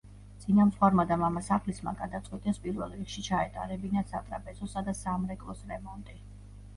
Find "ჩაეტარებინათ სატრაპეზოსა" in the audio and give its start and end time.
3.27-4.83